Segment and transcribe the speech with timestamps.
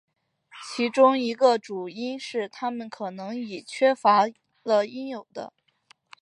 [0.73, 4.23] 其中一个主因是它们可能已缺乏
[4.63, 5.53] 了应有的。